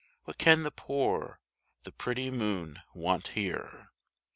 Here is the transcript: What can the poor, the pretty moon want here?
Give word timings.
What 0.23 0.39
can 0.39 0.63
the 0.63 0.71
poor, 0.71 1.39
the 1.83 1.91
pretty 1.91 2.31
moon 2.31 2.79
want 2.95 3.27
here? 3.37 3.91